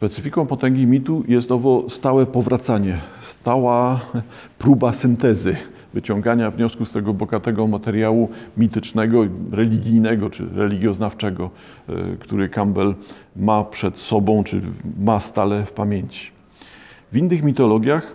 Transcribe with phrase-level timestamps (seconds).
[0.00, 4.00] Specyfiką potęgi mitu jest owo stałe powracanie, stała
[4.58, 5.56] próba syntezy,
[5.94, 11.50] wyciągania wniosku z tego bogatego materiału mitycznego, religijnego czy religioznawczego,
[11.88, 12.94] e, który Campbell
[13.36, 14.62] ma przed sobą, czy
[15.00, 16.30] ma stale w pamięci.
[17.12, 18.14] W innych mitologiach,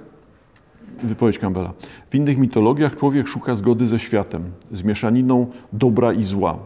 [1.04, 1.74] wypowiedź Campbella,
[2.10, 6.58] w innych mitologiach człowiek szuka zgody ze światem, z mieszaniną dobra i zła.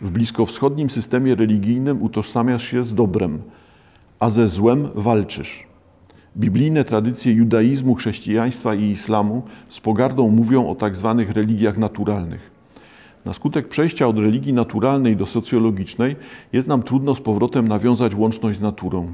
[0.00, 3.42] W bliskowschodnim systemie religijnym utożsamiasz się z dobrem,
[4.20, 5.64] a ze złem walczysz.
[6.36, 12.50] Biblijne tradycje judaizmu, chrześcijaństwa i islamu z pogardą mówią o tak zwanych religiach naturalnych.
[13.24, 16.16] Na skutek przejścia od religii naturalnej do socjologicznej
[16.52, 19.12] jest nam trudno z powrotem nawiązać łączność z naturą.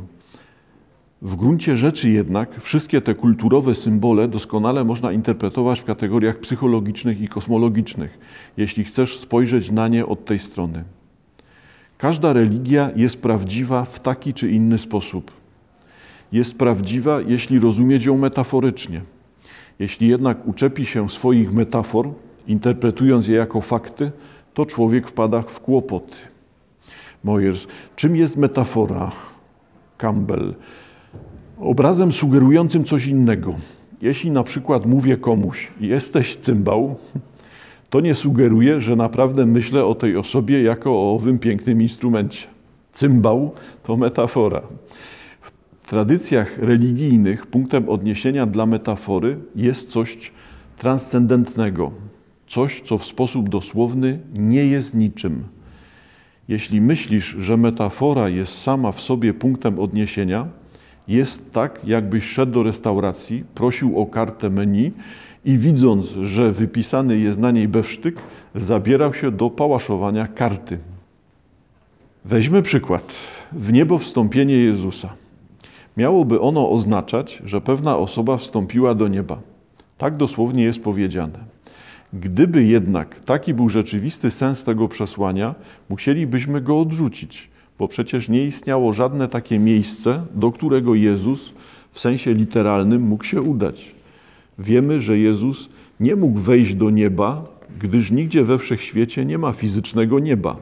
[1.22, 7.28] W gruncie rzeczy jednak wszystkie te kulturowe symbole doskonale można interpretować w kategoriach psychologicznych i
[7.28, 8.18] kosmologicznych,
[8.56, 10.84] jeśli chcesz spojrzeć na nie od tej strony.
[11.98, 15.30] Każda religia jest prawdziwa w taki czy inny sposób.
[16.32, 19.00] Jest prawdziwa, jeśli rozumieć ją metaforycznie.
[19.78, 22.08] Jeśli jednak uczepi się swoich metafor,
[22.46, 24.12] interpretując je jako fakty,
[24.54, 26.16] to człowiek wpada w kłopoty.
[27.24, 29.12] Moyers, czym jest metafora?
[29.98, 30.54] Campbell.
[31.58, 33.54] Obrazem sugerującym coś innego.
[34.02, 36.96] Jeśli na przykład mówię komuś, jesteś cymbał,
[37.90, 42.46] to nie sugeruje, że naprawdę myślę o tej osobie jako o owym pięknym instrumencie.
[42.92, 44.62] Cymbał to metafora.
[45.40, 50.32] W tradycjach religijnych punktem odniesienia dla metafory jest coś
[50.78, 51.92] transcendentnego,
[52.48, 55.44] coś, co w sposób dosłowny nie jest niczym.
[56.48, 60.46] Jeśli myślisz, że metafora jest sama w sobie punktem odniesienia,
[61.08, 64.92] jest tak, jakbyś szedł do restauracji, prosił o kartę menu
[65.46, 68.16] i widząc, że wypisany jest na niej bewsztyk,
[68.54, 70.78] zabierał się do pałaszowania karty.
[72.24, 73.12] Weźmy przykład.
[73.52, 75.12] W niebo wstąpienie Jezusa.
[75.96, 79.38] Miałoby ono oznaczać, że pewna osoba wstąpiła do nieba.
[79.98, 81.38] Tak dosłownie jest powiedziane.
[82.12, 85.54] Gdyby jednak taki był rzeczywisty sens tego przesłania,
[85.88, 91.52] musielibyśmy go odrzucić, bo przecież nie istniało żadne takie miejsce, do którego Jezus
[91.92, 93.95] w sensie literalnym mógł się udać
[94.58, 95.68] wiemy, że Jezus
[96.00, 97.44] nie mógł wejść do nieba,
[97.80, 100.56] gdyż nigdzie we wszechświecie nie ma fizycznego nieba.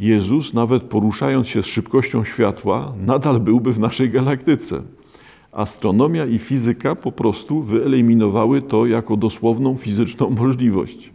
[0.00, 4.82] Jezus, nawet poruszając się z szybkością światła, nadal byłby w naszej galaktyce.
[5.52, 11.10] Astronomia i fizyka po prostu wyeliminowały to jako dosłowną fizyczną możliwość.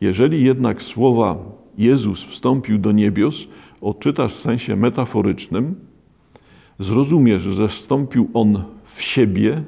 [0.00, 1.36] Jeżeli jednak słowa
[1.78, 3.48] Jezus wstąpił do niebios
[3.80, 5.74] odczytasz w sensie metaforycznym,
[6.78, 9.62] zrozumiesz, że wstąpił On w siebie,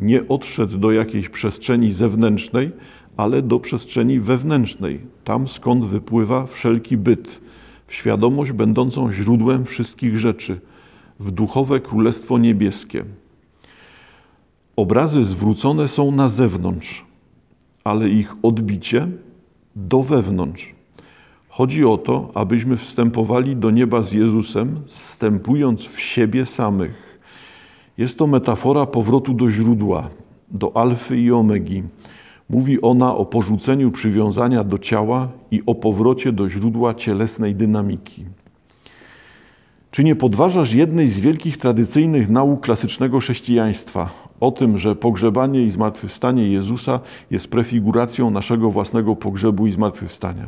[0.00, 2.70] nie odszedł do jakiejś przestrzeni zewnętrznej,
[3.16, 7.40] ale do przestrzeni wewnętrznej, tam skąd wypływa wszelki byt,
[7.86, 10.60] w świadomość będącą źródłem wszystkich rzeczy,
[11.20, 13.04] w duchowe Królestwo Niebieskie.
[14.76, 17.04] Obrazy zwrócone są na zewnątrz,
[17.84, 19.08] ale ich odbicie
[19.76, 20.74] do wewnątrz.
[21.48, 27.09] Chodzi o to, abyśmy wstępowali do nieba z Jezusem, wstępując w siebie samych
[28.00, 30.08] jest to metafora powrotu do źródła,
[30.50, 31.82] do alfy i omegi.
[32.50, 38.24] Mówi ona o porzuceniu przywiązania do ciała i o powrocie do źródła cielesnej dynamiki.
[39.90, 44.10] Czy nie podważasz jednej z wielkich tradycyjnych nauk klasycznego chrześcijaństwa
[44.40, 47.00] o tym, że pogrzebanie i zmartwychwstanie Jezusa
[47.30, 50.46] jest prefiguracją naszego własnego pogrzebu i zmartwychwstania?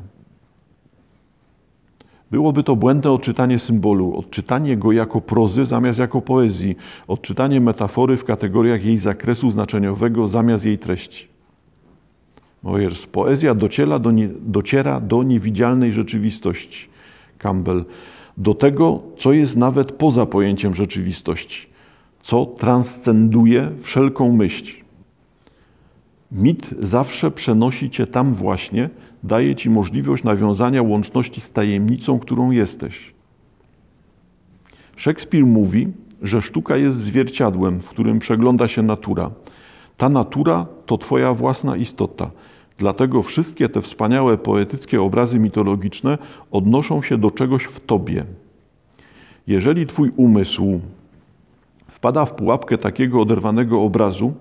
[2.32, 6.76] Byłoby to błędne odczytanie symbolu, odczytanie go jako prozy zamiast jako poezji,
[7.08, 11.28] odczytanie metafory w kategoriach jej zakresu znaczeniowego zamiast jej treści.
[12.62, 16.88] Moyers, poezja dociera do, nie, dociera do niewidzialnej rzeczywistości.
[17.38, 17.84] Campbell,
[18.36, 21.66] do tego, co jest nawet poza pojęciem rzeczywistości,
[22.22, 24.72] co transcenduje wszelką myśl.
[26.32, 28.90] Mit zawsze przenosi cię tam właśnie,
[29.22, 33.14] daje ci możliwość nawiązania łączności z tajemnicą, którą jesteś.
[34.96, 35.88] Szekspir mówi,
[36.22, 39.30] że sztuka jest zwierciadłem, w którym przegląda się natura.
[39.96, 42.30] Ta natura to Twoja własna istota.
[42.78, 46.18] Dlatego wszystkie te wspaniałe poetyckie obrazy mitologiczne
[46.50, 48.24] odnoszą się do czegoś w Tobie.
[49.46, 50.80] Jeżeli Twój umysł
[51.88, 54.32] wpada w pułapkę takiego oderwanego obrazu,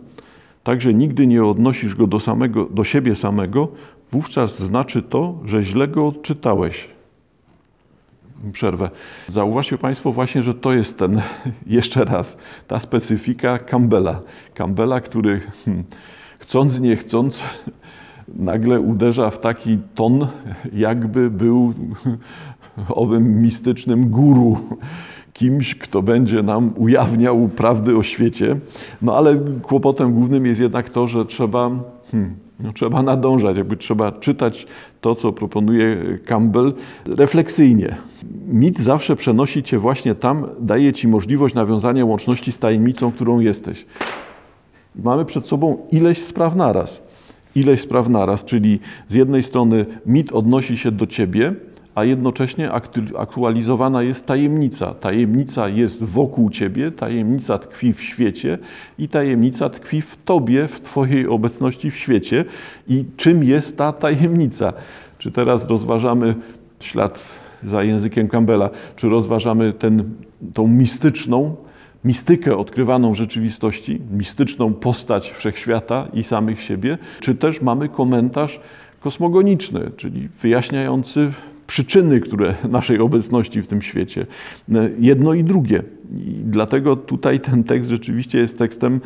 [0.63, 3.67] także nigdy nie odnosisz go do, samego, do siebie samego,
[4.11, 6.87] wówczas znaczy to, że źle go odczytałeś.
[8.53, 8.89] Przerwę.
[9.29, 11.21] Zauważcie Państwo właśnie, że to jest ten,
[11.67, 12.37] jeszcze raz,
[12.67, 14.21] ta specyfika Campbella.
[14.53, 15.83] Campbella, który hmm,
[16.39, 17.43] chcąc, nie chcąc,
[18.27, 20.27] nagle uderza w taki ton,
[20.73, 21.73] jakby był
[22.89, 24.77] owym mistycznym guru,
[25.33, 28.55] kimś, kto będzie nam ujawniał prawdy o świecie.
[29.01, 31.71] No ale kłopotem głównym jest jednak to, że trzeba,
[32.11, 34.67] hmm, no, trzeba nadążać, jakby trzeba czytać
[35.01, 36.73] to, co proponuje Campbell,
[37.05, 37.95] refleksyjnie.
[38.47, 43.85] Mit zawsze przenosi cię właśnie tam, daje ci możliwość nawiązania łączności z tajemnicą, którą jesteś.
[44.95, 47.01] Mamy przed sobą ileś spraw naraz.
[47.55, 51.53] Ileś spraw naraz, czyli z jednej strony mit odnosi się do ciebie,
[51.95, 52.71] a jednocześnie
[53.17, 54.93] aktualizowana jest tajemnica.
[54.93, 58.57] Tajemnica jest wokół ciebie, tajemnica tkwi w świecie
[58.99, 62.45] i tajemnica tkwi w tobie, w twojej obecności w świecie.
[62.87, 64.73] I czym jest ta tajemnica?
[65.17, 66.35] Czy teraz rozważamy
[66.79, 67.19] ślad
[67.63, 70.03] za językiem Campbella, czy rozważamy ten,
[70.53, 71.55] tą mistyczną,
[72.05, 78.59] mistykę odkrywaną w rzeczywistości, mistyczną postać wszechświata i samych siebie, czy też mamy komentarz
[78.99, 81.31] kosmogoniczny, czyli wyjaśniający
[81.71, 84.25] przyczyny, które naszej obecności w tym świecie.
[84.99, 85.83] Jedno i drugie.
[86.11, 89.01] I dlatego tutaj ten tekst rzeczywiście jest tekstem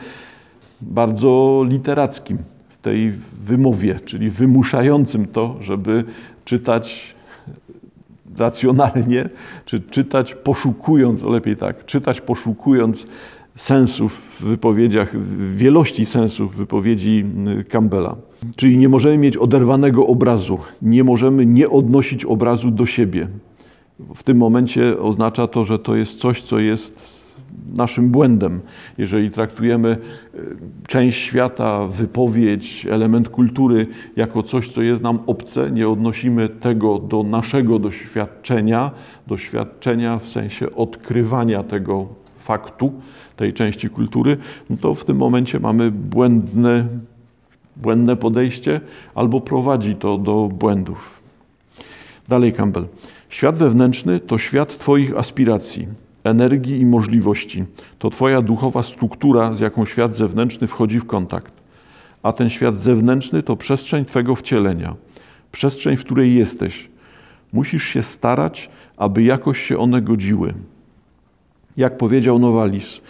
[0.82, 2.38] bardzo literackim
[2.70, 6.04] w tej wymowie, czyli wymuszającym to, żeby
[6.46, 7.16] czytać
[8.38, 9.30] racjonalnie,
[9.66, 13.08] czy czytać poszukując, o lepiej tak, czytać poszukując
[13.56, 15.16] sensów w wypowiedziach,
[15.56, 17.26] wielości sensów wypowiedzi
[17.70, 18.16] Campbella.
[18.56, 23.28] Czyli nie możemy mieć oderwanego obrazu, nie możemy nie odnosić obrazu do siebie.
[24.16, 27.16] W tym momencie oznacza to, że to jest coś, co jest
[27.76, 28.62] naszym błędem.
[28.98, 30.38] Jeżeli traktujemy e,
[30.88, 37.24] część świata, wypowiedź, element kultury jako coś, co jest nam obce, nie odnosimy tego do
[37.24, 38.92] naszego doświadczenia,
[39.28, 42.08] doświadczenia w sensie odkrywania tego
[42.38, 42.94] faktu,
[43.36, 44.38] tej części kultury,
[44.70, 46.88] no to w tym momencie mamy błędne
[47.76, 48.82] błędne podejście
[49.16, 51.22] albo prowadzi to do błędów.
[52.28, 52.86] Dalej Campbell.
[53.30, 55.88] Świat wewnętrzny to świat Twoich aspiracji,
[56.24, 57.66] energii i możliwości.
[58.00, 61.54] To Twoja duchowa struktura, z jaką świat zewnętrzny wchodzi w kontakt.
[62.24, 64.96] A ten świat zewnętrzny to przestrzeń Twego wcielenia,
[65.52, 66.90] przestrzeń, w której jesteś.
[67.54, 70.54] Musisz się starać, aby jakoś się one godziły.
[71.78, 73.02] Jak powiedział Nowalis,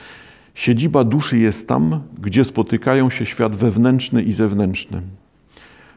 [0.56, 5.02] Siedziba duszy jest tam, gdzie spotykają się świat wewnętrzny i zewnętrzny.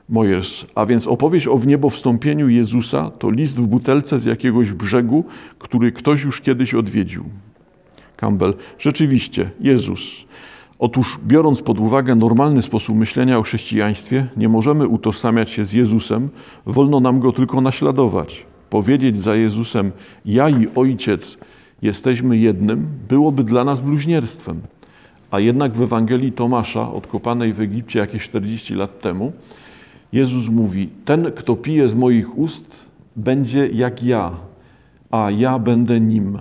[0.08, 5.24] Mojesz, a więc opowieść o wniebowstąpieniu Jezusa to list w butelce z jakiegoś brzegu,
[5.58, 7.24] który ktoś już kiedyś odwiedził.
[8.16, 10.00] Campbell, rzeczywiście, Jezus.
[10.78, 16.28] Otóż, biorąc pod uwagę normalny sposób myślenia o chrześcijaństwie, nie możemy utożsamiać się z Jezusem,
[16.66, 18.46] wolno nam go tylko naśladować.
[18.70, 19.92] Powiedzieć za Jezusem:
[20.24, 21.38] Ja i Ojciec
[21.82, 24.60] jesteśmy jednym, byłoby dla nas bluźnierstwem.
[25.30, 29.32] A jednak w Ewangelii Tomasza, odkopanej w Egipcie jakieś 40 lat temu,
[30.12, 32.86] Jezus mówi: Ten, kto pije z moich ust,
[33.16, 34.30] będzie jak ja,
[35.10, 36.38] a ja będę nim.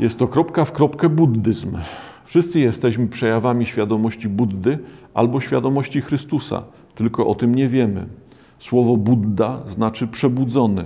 [0.00, 1.76] Jest to kropka w kropkę buddyzm.
[2.24, 4.78] Wszyscy jesteśmy przejawami świadomości Buddy
[5.14, 6.62] albo świadomości Chrystusa,
[6.94, 8.06] tylko o tym nie wiemy.
[8.58, 10.84] Słowo Buddha znaczy przebudzony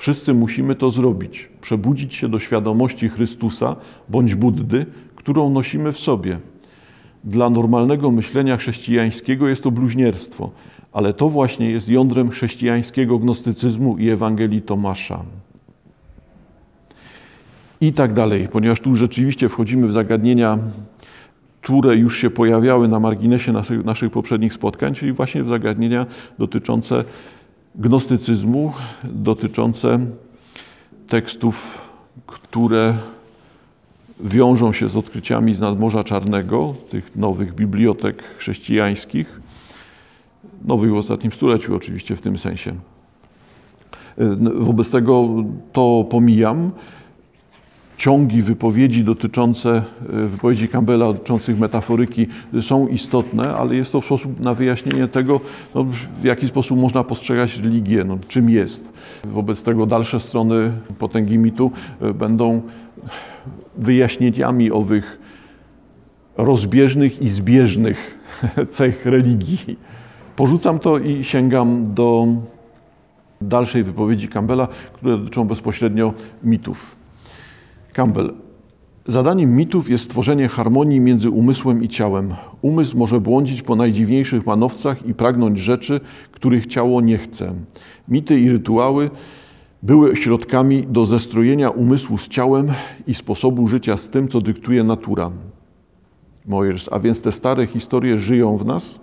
[0.00, 3.76] Wszyscy musimy to zrobić, przebudzić się do świadomości Chrystusa
[4.08, 4.86] bądź Buddy,
[5.16, 6.38] którą nosimy w sobie.
[7.24, 10.50] Dla normalnego myślenia chrześcijańskiego jest to bluźnierstwo,
[10.92, 15.22] ale to właśnie jest jądrem chrześcijańskiego gnostycyzmu i Ewangelii Tomasza.
[17.80, 20.58] I tak dalej, ponieważ tu rzeczywiście wchodzimy w zagadnienia,
[21.60, 26.06] które już się pojawiały na marginesie naszych, naszych poprzednich spotkań, czyli właśnie w zagadnienia
[26.38, 27.04] dotyczące
[27.74, 28.72] gnostycyzmu
[29.04, 29.98] dotyczące
[31.08, 31.88] tekstów,
[32.26, 32.98] które
[34.20, 39.40] wiążą się z odkryciami z nadmorza Czarnego, tych nowych bibliotek chrześcijańskich,
[40.64, 42.74] nowych w ostatnim stuleciu oczywiście w tym sensie.
[44.54, 45.28] Wobec tego
[45.72, 46.70] to pomijam
[48.00, 52.26] ciągi wypowiedzi dotyczące, e, wypowiedzi Campbella dotyczących metaforyki
[52.60, 55.40] są istotne, ale jest to sposób na wyjaśnienie tego,
[55.74, 55.86] no,
[56.20, 58.92] w jaki sposób można postrzegać religię, no, czym jest.
[59.24, 62.62] Wobec tego dalsze strony potęgi mitu e, będą
[63.76, 65.18] wyjaśnieniami owych
[66.36, 68.18] rozbieżnych i zbieżnych
[68.76, 69.78] cech religii.
[70.36, 72.26] Porzucam to i sięgam do
[73.40, 76.14] dalszej wypowiedzi Campbella, które dotyczą bezpośrednio
[76.44, 76.99] mitów.
[77.92, 78.34] Campbell.
[79.06, 82.34] Zadaniem mitów jest stworzenie harmonii między umysłem i ciałem.
[82.62, 86.00] Umysł może błądzić po najdziwniejszych manowcach i pragnąć rzeczy,
[86.32, 87.54] których ciało nie chce.
[88.08, 89.10] Mity i rytuały
[89.82, 92.72] były środkami do zestrojenia umysłu z ciałem
[93.06, 95.30] i sposobu życia z tym, co dyktuje natura.
[96.46, 99.00] Moyers, a więc te stare historie żyją w nas?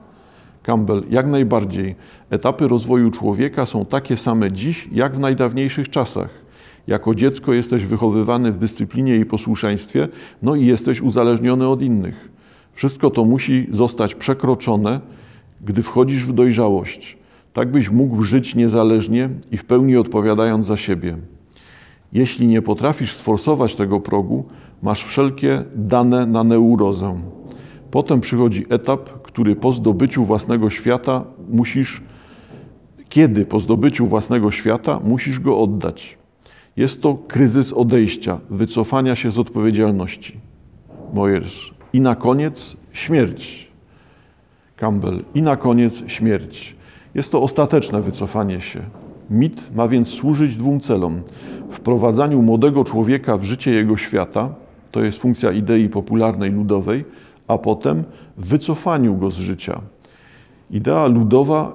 [0.63, 1.95] Campbell, jak najbardziej.
[2.29, 6.46] Etapy rozwoju człowieka są takie same dziś, jak w najdawniejszych czasach.
[6.87, 10.07] Jako dziecko jesteś wychowywany w dyscyplinie i posłuszeństwie,
[10.41, 12.29] no i jesteś uzależniony od innych.
[12.73, 15.01] Wszystko to musi zostać przekroczone,
[15.61, 17.17] gdy wchodzisz w dojrzałość,
[17.53, 21.17] tak byś mógł żyć niezależnie i w pełni odpowiadając za siebie.
[22.13, 24.45] Jeśli nie potrafisz sforsować tego progu,
[24.83, 27.21] masz wszelkie dane na neurozę.
[27.91, 32.01] Potem przychodzi etap, który po zdobyciu własnego świata musisz,
[33.09, 36.16] kiedy po zdobyciu własnego świata musisz go oddać.
[36.77, 40.37] Jest to kryzys odejścia, wycofania się z odpowiedzialności.
[41.13, 41.55] Moyers.
[41.93, 43.67] I na koniec śmierć.
[44.75, 45.23] Campbell.
[45.35, 46.75] I na koniec śmierć.
[47.15, 48.79] Jest to ostateczne wycofanie się.
[49.29, 51.21] Mit ma więc służyć dwóm celom:
[51.69, 54.49] wprowadzaniu młodego człowieka w życie jego świata,
[54.91, 57.05] to jest funkcja idei popularnej ludowej,
[57.47, 58.03] a potem
[58.37, 59.81] wycofaniu go z życia.
[60.71, 61.73] Idea ludowa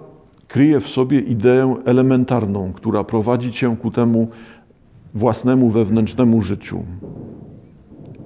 [0.49, 4.29] kryje w sobie ideę elementarną, która prowadzi cię ku temu
[5.15, 6.83] własnemu wewnętrznemu życiu.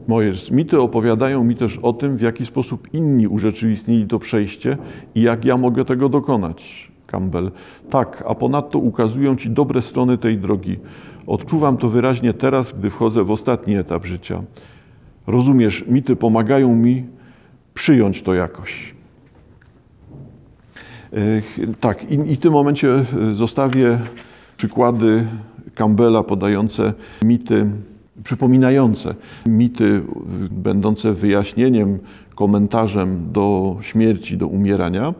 [0.09, 4.78] Moje mity opowiadają mi też o tym, w jaki sposób inni urzeczywistnili to przejście
[5.14, 6.90] i jak ja mogę tego dokonać.
[7.07, 7.50] Campbell.
[7.90, 10.78] Tak, a ponadto ukazują ci dobre strony tej drogi.
[11.26, 14.43] Odczuwam to wyraźnie teraz, gdy wchodzę w ostatni etap życia.
[15.26, 17.05] Rozumiesz, mity pomagają mi
[17.75, 18.95] przyjąć to jakoś.
[21.81, 23.99] Tak, i, i w tym momencie e, zostawię
[24.57, 25.26] przykłady
[25.76, 26.92] Campbella podające
[27.25, 27.71] mity,
[28.25, 29.14] przypominające
[29.47, 30.02] mity
[30.50, 31.99] będące wyjaśnieniem,
[32.35, 35.14] komentarzem do śmierci, do umierania.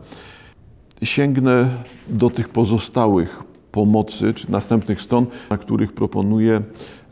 [1.03, 1.69] Sięgnę
[2.09, 6.61] do tych pozostałych pomocy, czy następnych stron, na których proponuje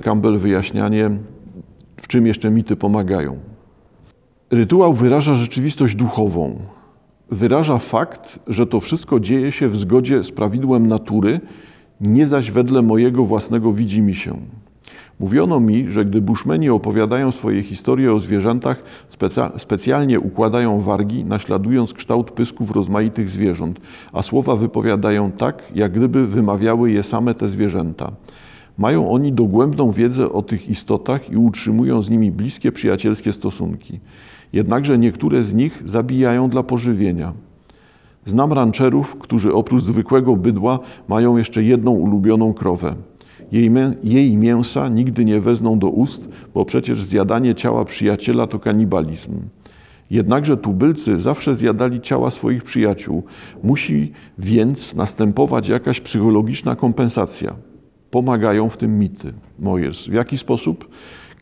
[0.04, 1.12] Campbell wyjaśnianie,
[2.02, 3.38] w czym jeszcze mity pomagają.
[4.52, 6.60] Rytuał wyraża rzeczywistość duchową.
[7.32, 11.42] Wyraża fakt, że to wszystko dzieje się w zgodzie z prawidłem natury,
[12.02, 14.38] nie zaś wedle mojego własnego widzimy się.
[15.20, 18.84] Mówiono mi, że gdy bushmeni opowiadają swoje historie o zwierzętach,
[19.58, 23.80] specjalnie układają wargi, naśladując kształt pysków rozmaitych zwierząt,
[24.14, 28.12] a słowa wypowiadają tak, jak gdyby wymawiały je same te zwierzęta.
[28.78, 34.00] Mają oni dogłębną wiedzę o tych istotach i utrzymują z nimi bliskie, przyjacielskie stosunki.
[34.54, 37.34] Jednakże niektóre z nich zabijają dla pożywienia.
[38.26, 42.96] Znam rancherów, którzy oprócz zwykłego bydła mają jeszcze jedną ulubioną krowę.
[43.52, 43.72] Jej,
[44.04, 49.32] jej, mięsa nigdy nie wezmą do ust, bo przecież zjadanie ciała przyjaciela to kanibalizm.
[50.12, 53.24] Jednakże tubylcy zawsze zjadali ciała swoich przyjaciół.
[53.64, 57.56] Musi więc następować jakaś psychologiczna kompensacja.
[58.12, 59.34] Pomagają w tym mity.
[59.60, 60.08] Mojers.
[60.08, 60.90] W jaki sposób?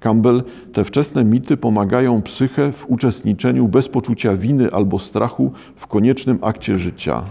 [0.03, 0.43] Campbell,
[0.73, 6.77] te wczesne mity pomagają psyche w uczestniczeniu bez poczucia winy albo strachu w koniecznym akcie
[6.77, 7.23] życia.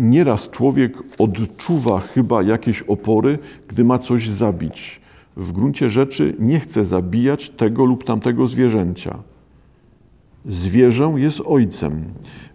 [0.00, 5.00] Nieraz człowiek odczuwa chyba jakieś opory, gdy ma coś zabić.
[5.36, 9.18] W gruncie rzeczy nie chce zabijać tego lub tamtego zwierzęcia.
[10.46, 12.04] Zwierzę jest ojcem.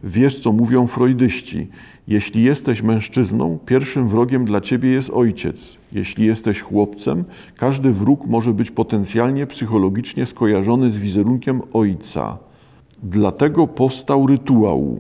[0.03, 1.67] Wiesz, co mówią freudyści.
[2.11, 5.77] Jeśli jesteś mężczyzną, pierwszym wrogiem dla ciebie jest ojciec.
[5.91, 7.23] Jeśli jesteś chłopcem,
[7.57, 12.37] każdy wróg może być potencjalnie psychologicznie skojarzony z wizerunkiem ojca.
[13.03, 14.99] Dlatego powstał rytuał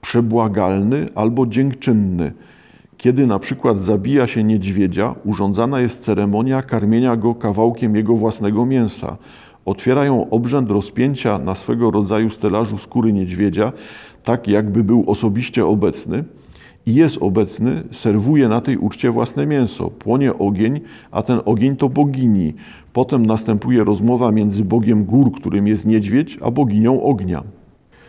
[0.00, 2.32] przebłagalny albo dziękczynny.
[2.96, 9.16] Kiedy na przykład zabija się niedźwiedzia, urządzana jest ceremonia karmienia go kawałkiem jego własnego mięsa.
[9.64, 13.72] Otwierają obrzęd rozpięcia na swego rodzaju stelażu skóry niedźwiedzia,
[14.24, 16.24] tak jakby był osobiście obecny
[16.86, 19.90] i jest obecny, serwuje na tej uczcie własne mięso.
[19.90, 20.80] Płonie ogień,
[21.10, 22.54] a ten ogień to bogini.
[22.92, 27.42] Potem następuje rozmowa między Bogiem gór, którym jest niedźwiedź, a boginią ognia.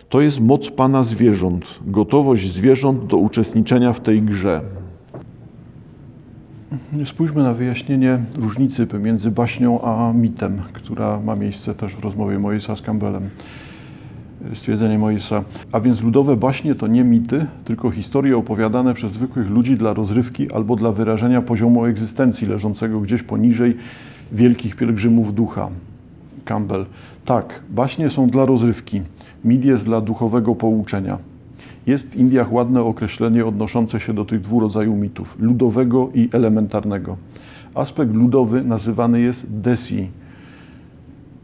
[0.09, 4.61] To jest moc Pana zwierząt, gotowość zwierząt do uczestniczenia w tej grze.
[7.05, 12.75] Spójrzmy na wyjaśnienie różnicy pomiędzy baśnią a mitem, która ma miejsce też w rozmowie Mojesa
[12.75, 13.29] z Campbellem.
[14.53, 15.43] Stwierdzenie Mojesa.
[15.71, 20.51] A więc ludowe baśnie to nie mity, tylko historie opowiadane przez zwykłych ludzi dla rozrywki
[20.51, 23.77] albo dla wyrażenia poziomu egzystencji leżącego gdzieś poniżej
[24.31, 25.69] wielkich pielgrzymów ducha.
[26.45, 26.85] Campbell.
[27.25, 29.01] Tak, baśnie są dla rozrywki
[29.45, 31.17] Mit jest dla duchowego pouczenia.
[31.87, 37.17] Jest w Indiach ładne określenie odnoszące się do tych dwóch rodzajów mitów ludowego i elementarnego.
[37.75, 40.09] Aspekt ludowy nazywany jest desi,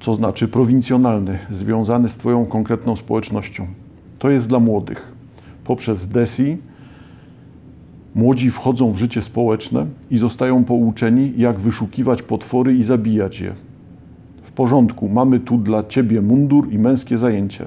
[0.05, 3.67] co znaczy prowincjonalny, związany z Twoją konkretną społecznością.
[4.19, 5.13] To jest dla młodych.
[5.63, 6.57] Poprzez desi
[8.15, 13.53] młodzi wchodzą w życie społeczne i zostają pouczeni, jak wyszukiwać potwory i zabijać je.
[14.43, 17.65] W porządku, mamy tu dla Ciebie mundur i męskie zajęcie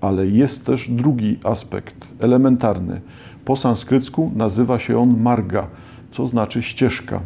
[0.00, 3.00] ale jest też drugi aspekt, elementarny.
[3.44, 5.66] Po sanskrycku nazywa się on marga,
[6.10, 7.20] co znaczy ścieżka.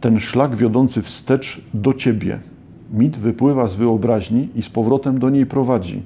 [0.00, 2.38] ten szlak wiodący wstecz do ciebie.
[2.92, 6.02] Mit wypływa z wyobraźni i z powrotem do niej prowadzi.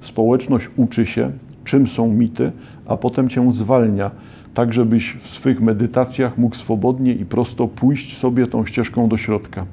[0.00, 1.30] Społeczność uczy się,
[1.64, 2.52] czym są mity,
[2.86, 4.10] a potem cię zwalnia,
[4.54, 9.66] tak żebyś w swych medytacjach mógł swobodnie i prosto pójść sobie tą ścieżką do środka.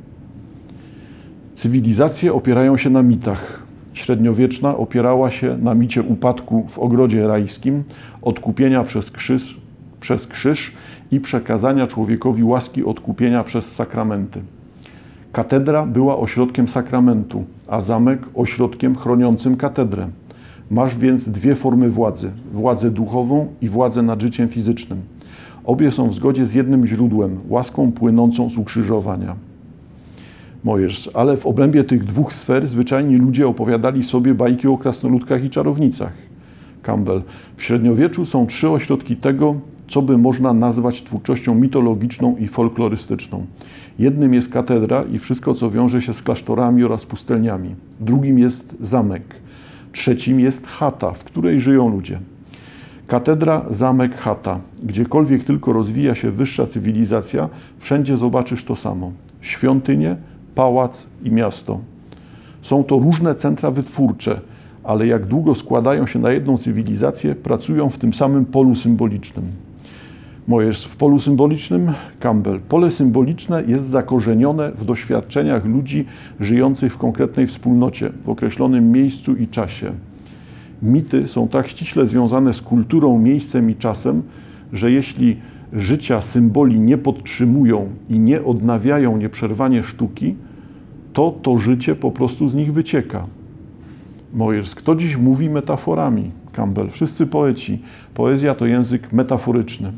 [1.55, 3.63] Cywilizacje opierają się na mitach.
[3.93, 7.83] Średniowieczna opierała się na micie upadku w ogrodzie rajskim,
[8.21, 9.61] odkupienia przez krzyż,
[9.99, 10.71] przez krzyż
[11.11, 14.41] i przekazania człowiekowi łaski odkupienia przez sakramenty.
[15.31, 20.07] Katedra była ośrodkiem sakramentu, a zamek ośrodkiem chroniącym katedrę.
[20.71, 24.99] Masz więc dwie formy władzy: władzę duchową i władzę nad życiem fizycznym.
[25.65, 29.35] Obie są w zgodzie z jednym źródłem łaską płynącą z ukrzyżowania.
[30.63, 35.49] Mojers, ale w obrębie tych dwóch sfer zwyczajni ludzie opowiadali sobie bajki o krasnoludkach i
[35.49, 36.13] czarownicach.
[36.81, 37.21] Campbell.
[37.55, 39.55] W średniowieczu są trzy ośrodki tego,
[39.87, 43.45] co by można nazwać twórczością mitologiczną i folklorystyczną.
[43.99, 47.75] Jednym jest katedra i wszystko, co wiąże się z klasztorami oraz pustelniami.
[47.99, 49.23] Drugim jest zamek.
[49.91, 52.19] Trzecim jest chata, w której żyją ludzie.
[53.07, 54.59] Katedra, zamek, chata.
[54.83, 59.11] Gdziekolwiek tylko rozwija się wyższa cywilizacja, wszędzie zobaczysz to samo.
[59.41, 60.15] Świątynie,
[60.55, 61.79] pałac i miasto.
[62.61, 64.41] Są to różne centra wytwórcze,
[64.83, 69.45] ale jak długo składają się na jedną cywilizację, pracują w tym samym polu symbolicznym.
[70.49, 72.59] Mojesz w polu symbolicznym Campbell.
[72.59, 76.05] Pole symboliczne jest zakorzenione w doświadczeniach ludzi
[76.39, 79.91] żyjących w konkretnej wspólnocie, w określonym miejscu i czasie.
[80.81, 84.21] Mity są tak ściśle związane z kulturą, miejscem i czasem,
[84.73, 85.37] że jeśli
[85.73, 90.35] życia symboli nie podtrzymują i nie odnawiają nieprzerwanie sztuki,
[91.13, 93.25] to to życie po prostu z nich wycieka.
[94.33, 96.31] Mojers, kto dziś mówi metaforami?
[96.51, 96.89] Campbell.
[96.89, 97.81] Wszyscy poeci.
[98.13, 99.91] Poezja to język metaforyczny.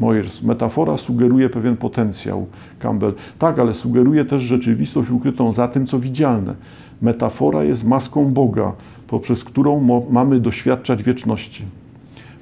[0.00, 0.42] Mojers.
[0.42, 2.46] Metafora sugeruje pewien potencjał.
[2.78, 3.14] Campbell.
[3.38, 6.54] Tak, ale sugeruje też rzeczywistość ukrytą za tym, co widzialne.
[7.02, 8.72] Metafora jest maską Boga,
[9.06, 11.64] poprzez którą mamy doświadczać wieczności.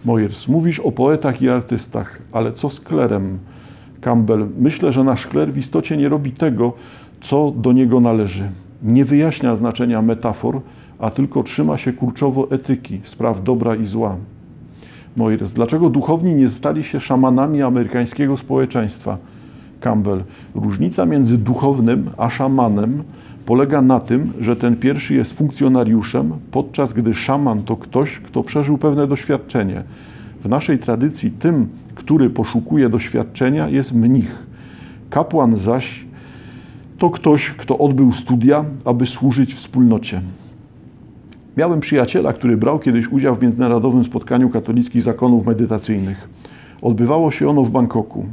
[0.04, 0.48] Mojers.
[0.48, 3.38] Mówisz o poetach i artystach, ale co z klerem?
[4.00, 4.46] Campbell.
[4.58, 6.72] Myślę, że nasz kler w istocie nie robi tego,
[7.20, 8.50] co do niego należy.
[8.82, 10.60] Nie wyjaśnia znaczenia metafor,
[10.98, 14.16] a tylko trzyma się kurczowo etyki, spraw dobra i zła.
[15.18, 15.52] Moires.
[15.52, 19.18] Dlaczego duchowni nie stali się szamanami amerykańskiego społeczeństwa?
[19.80, 20.24] Campbell.
[20.54, 23.02] Różnica między duchownym a szamanem
[23.46, 28.78] polega na tym, że ten pierwszy jest funkcjonariuszem, podczas gdy szaman to ktoś, kto przeżył
[28.78, 29.82] pewne doświadczenie.
[30.44, 34.46] W naszej tradycji tym, który poszukuje doświadczenia, jest mnich.
[35.10, 36.04] Kapłan zaś
[36.98, 40.20] to ktoś, kto odbył studia, aby służyć wspólnocie.
[41.58, 46.28] Miałem przyjaciela, który brał kiedyś udział w międzynarodowym spotkaniu katolickich zakonów medytacyjnych.
[46.82, 48.26] Odbywało się ono w Bangkoku.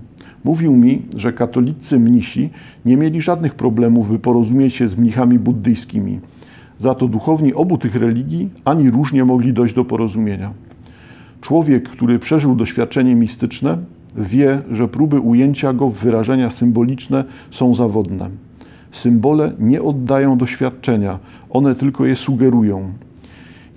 [0.44, 2.50] Mówił mi, że katolicy mnisi
[2.86, 6.20] nie mieli żadnych problemów, by porozumieć się z mnichami buddyjskimi.
[6.80, 10.52] Za to duchowni obu tych religii ani różnie mogli dojść do porozumienia.
[11.42, 13.78] Człowiek, który przeżył doświadczenie mistyczne,
[14.16, 18.30] wie, że próby ujęcia go w wyrażenia symboliczne są zawodne.
[18.92, 22.94] Symbole nie oddają doświadczenia, one tylko je sugerują.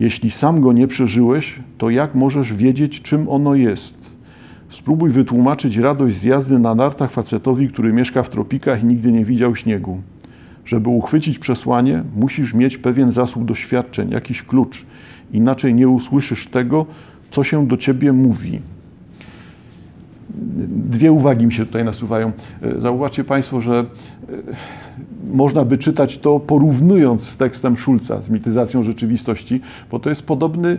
[0.01, 3.95] Jeśli sam go nie przeżyłeś, to jak możesz wiedzieć, czym ono jest?
[4.71, 9.25] Spróbuj wytłumaczyć radość z jazdy na nartach facetowi, który mieszka w tropikach i nigdy nie
[9.25, 10.01] widział śniegu.
[10.65, 14.87] Żeby uchwycić przesłanie, musisz mieć pewien zasób doświadczeń, jakiś klucz.
[15.33, 16.87] Inaczej nie usłyszysz tego,
[17.31, 18.61] co się do ciebie mówi.
[20.69, 22.33] Dwie uwagi mi się tutaj nasuwają.
[22.79, 23.85] Zauważcie Państwo, że
[25.33, 30.79] można by czytać to porównując z tekstem Schulza, z mityzacją rzeczywistości, bo to jest podobny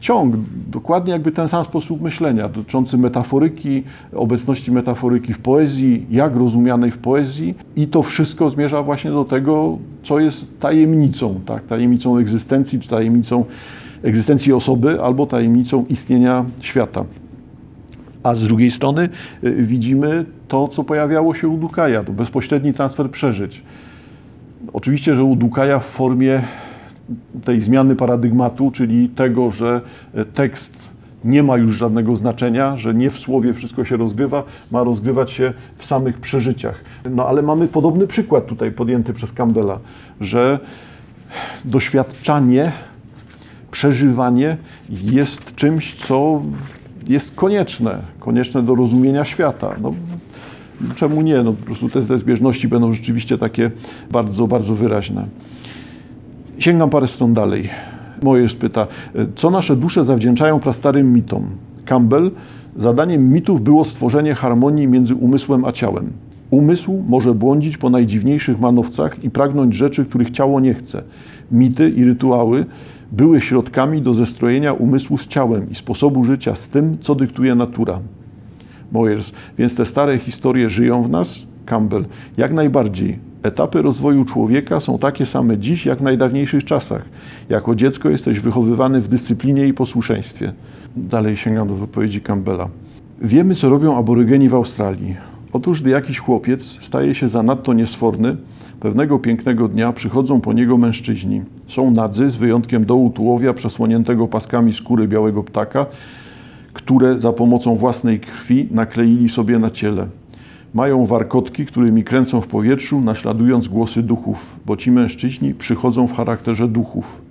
[0.00, 0.34] ciąg,
[0.68, 3.82] dokładnie jakby ten sam sposób myślenia, dotyczący metaforyki,
[4.14, 9.78] obecności metaforyki w poezji, jak rozumianej w poezji i to wszystko zmierza właśnie do tego,
[10.02, 11.66] co jest tajemnicą, tak?
[11.66, 13.44] tajemnicą egzystencji, czy tajemnicą
[14.02, 17.04] egzystencji osoby, albo tajemnicą istnienia świata.
[18.22, 19.08] A z drugiej strony
[19.44, 23.62] y, widzimy to, co pojawiało się u Dukaja, to bezpośredni transfer przeżyć.
[24.72, 26.42] Oczywiście, że u Dukaja w formie
[27.44, 29.80] tej zmiany paradygmatu, czyli tego, że
[30.14, 34.82] e, tekst nie ma już żadnego znaczenia, że nie w słowie wszystko się rozgrywa, ma
[34.82, 36.84] rozgrywać się w samych przeżyciach.
[37.10, 39.78] No ale mamy podobny przykład tutaj podjęty przez Campbella,
[40.20, 40.58] że
[41.64, 42.72] doświadczanie,
[43.70, 44.56] przeżywanie
[44.88, 46.42] jest czymś, co
[47.08, 49.74] jest konieczne, konieczne do rozumienia świata.
[49.82, 49.94] No,
[50.94, 51.42] czemu nie?
[51.42, 53.70] No, po prostu te, te zbieżności będą rzeczywiście takie
[54.10, 55.26] bardzo, bardzo wyraźne.
[56.58, 57.68] Sięgam parę stron dalej.
[58.22, 58.86] Moje pyta,
[59.34, 61.44] co nasze dusze zawdzięczają prastarym mitom?
[61.84, 62.30] Campbell,
[62.76, 66.12] zadaniem mitów było stworzenie harmonii między umysłem a ciałem.
[66.50, 71.02] Umysł może błądzić po najdziwniejszych manowcach i pragnąć rzeczy, których ciało nie chce.
[71.52, 72.66] Mity i rytuały
[73.12, 78.00] były środkami do zestrojenia umysłu z ciałem i sposobu życia z tym, co dyktuje natura.
[78.92, 79.32] Moyers.
[79.58, 81.38] Więc te stare historie żyją w nas?
[81.66, 82.04] Campbell.
[82.36, 83.18] Jak najbardziej.
[83.42, 87.04] Etapy rozwoju człowieka są takie same dziś, jak w najdawniejszych czasach.
[87.48, 90.52] Jako dziecko jesteś wychowywany w dyscyplinie i posłuszeństwie.
[90.96, 92.68] Dalej sięgam do wypowiedzi Campbella.
[93.22, 95.16] Wiemy, co robią aborygeni w Australii.
[95.52, 98.36] Otóż, gdy jakiś chłopiec staje się zanadto niesforny,
[98.80, 101.42] pewnego pięknego dnia przychodzą po niego mężczyźni.
[101.68, 105.86] Są nadzy, z wyjątkiem dołu tułowia przesłoniętego paskami skóry białego ptaka,
[106.76, 110.06] które za pomocą własnej krwi nakleili sobie na ciele.
[110.74, 116.68] Mają warkotki, którymi kręcą w powietrzu, naśladując głosy duchów, bo ci mężczyźni przychodzą w charakterze
[116.68, 117.22] duchów.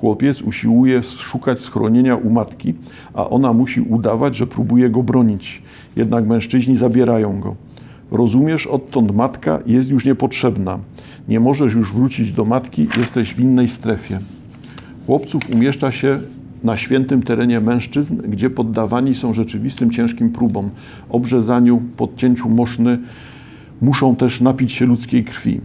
[0.00, 2.74] Chłopiec usiłuje szukać schronienia u matki,
[3.14, 5.62] a ona musi udawać, że próbuje go bronić.
[5.96, 7.54] Jednak mężczyźni zabierają go.
[8.10, 10.78] Rozumiesz, odtąd matka jest już niepotrzebna.
[11.28, 14.18] Nie możesz już wrócić do matki, jesteś w innej strefie.
[15.06, 16.20] Chłopców umieszcza się
[16.64, 20.70] na świętym terenie mężczyzn, gdzie poddawani są rzeczywistym ciężkim próbom,
[21.08, 22.98] obrzezaniu, podcięciu moszny,
[23.82, 25.60] muszą też napić się ludzkiej krwi.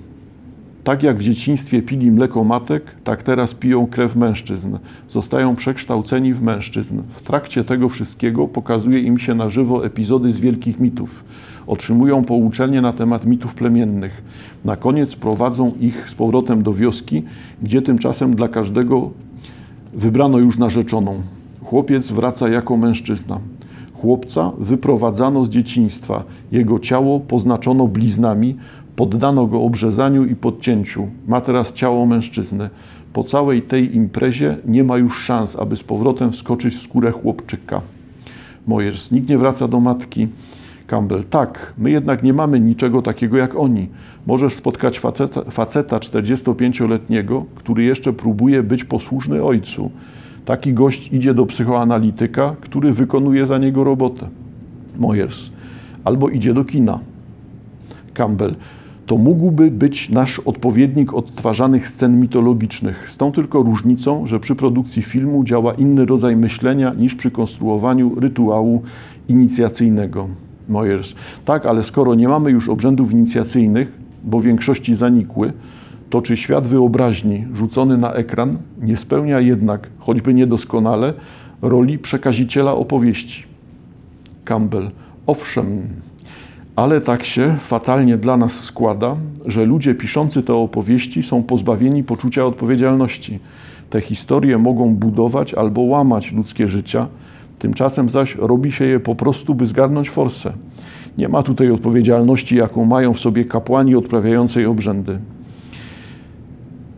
[0.83, 4.77] Tak jak w dzieciństwie pili mleko matek, tak teraz piją krew mężczyzn.
[5.09, 7.01] Zostają przekształceni w mężczyzn.
[7.09, 11.23] W trakcie tego wszystkiego pokazuje im się na żywo epizody z wielkich mitów.
[11.67, 14.23] Otrzymują pouczenie na temat mitów plemiennych.
[14.65, 17.23] Na koniec prowadzą ich z powrotem do wioski,
[17.63, 19.11] gdzie tymczasem dla każdego
[19.95, 21.21] wybrano już narzeczoną.
[21.63, 23.39] Chłopiec wraca jako mężczyzna.
[23.93, 26.23] Chłopca wyprowadzano z dzieciństwa.
[26.51, 28.55] Jego ciało poznaczono bliznami,
[28.95, 31.07] poddano go obrzezaniu i podcięciu.
[31.27, 32.69] Ma teraz ciało mężczyzny.
[33.13, 37.81] Po całej tej imprezie nie ma już szans, aby z powrotem wskoczyć w skórę chłopczyka.
[38.67, 40.27] Mojers, nikt nie wraca do matki.
[40.87, 43.87] Campbell, tak, my jednak nie mamy niczego takiego jak oni.
[44.27, 49.91] Możesz spotkać faceta, faceta 45-letniego, który jeszcze próbuje być posłuszny ojcu.
[50.45, 54.27] Taki gość idzie do psychoanalityka, który wykonuje za niego robotę.
[54.97, 55.49] Mojers.
[56.03, 56.99] Albo idzie do kina.
[58.13, 58.55] Campbell.
[59.05, 65.01] To mógłby być nasz odpowiednik odtwarzanych scen mitologicznych, z tą tylko różnicą, że przy produkcji
[65.01, 68.81] filmu działa inny rodzaj myślenia niż przy konstruowaniu rytuału
[69.27, 70.27] inicjacyjnego.
[70.69, 71.15] Moyers.
[71.45, 73.91] Tak, ale skoro nie mamy już obrzędów inicjacyjnych,
[74.23, 75.53] bo większości zanikły,
[76.09, 81.13] to czy świat wyobraźni rzucony na ekran nie spełnia jednak, choćby niedoskonale,
[81.61, 83.43] roli przekaziciela opowieści?
[84.45, 84.91] Campbell.
[85.27, 85.87] Owszem,
[86.75, 92.45] ale tak się fatalnie dla nas składa, że ludzie piszący te opowieści są pozbawieni poczucia
[92.45, 93.39] odpowiedzialności.
[93.89, 97.07] Te historie mogą budować albo łamać ludzkie życia,
[97.59, 100.53] tymczasem zaś robi się je po prostu, by zgarnąć forsę.
[101.17, 105.19] Nie ma tutaj odpowiedzialności, jaką mają w sobie kapłani odprawiającej obrzędy.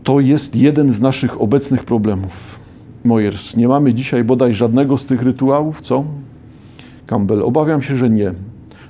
[0.04, 2.60] To jest jeden z naszych obecnych problemów.
[3.04, 6.04] Mojers, nie mamy dzisiaj bodaj żadnego z tych rytuałów, co?
[7.06, 8.34] Campbell, obawiam się, że nie.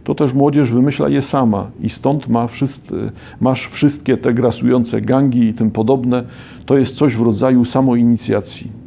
[0.04, 5.48] To też młodzież wymyśla je sama i stąd ma wszyscy, masz wszystkie te grasujące gangi
[5.48, 6.24] i tym podobne.
[6.66, 8.87] To jest coś w rodzaju samoinicjacji.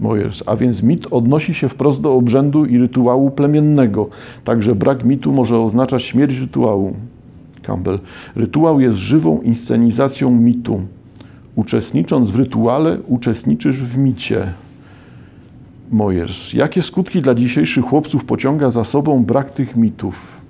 [0.00, 0.42] Mojers.
[0.46, 4.08] A więc mit odnosi się wprost do obrzędu i rytuału plemiennego.
[4.44, 6.94] Także brak mitu może oznaczać śmierć rytuału.
[7.62, 7.98] Campbell.
[8.36, 10.80] Rytuał jest żywą inscenizacją mitu.
[11.56, 14.52] Uczestnicząc w rytuale, uczestniczysz w micie.
[15.90, 16.52] Mojers.
[16.52, 20.40] Jakie skutki dla dzisiejszych chłopców pociąga za sobą brak tych mitów?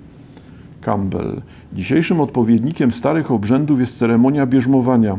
[0.81, 1.41] Campbell.
[1.73, 5.17] Dzisiejszym odpowiednikiem starych obrzędów jest ceremonia bierzmowania.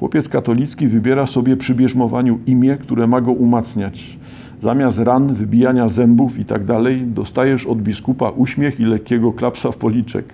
[0.00, 4.18] Chłopiec katolicki wybiera sobie przy bierzmowaniu imię, które ma go umacniać.
[4.62, 9.76] Zamiast ran, wybijania zębów i tak dalej, dostajesz od biskupa uśmiech i lekkiego klapsa w
[9.76, 10.24] policzek.